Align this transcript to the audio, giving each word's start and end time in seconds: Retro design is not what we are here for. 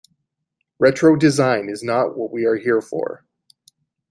Retro 0.79 1.15
design 1.15 1.69
is 1.69 1.83
not 1.83 2.17
what 2.17 2.31
we 2.31 2.43
are 2.45 2.55
here 2.55 2.81
for. 2.81 3.23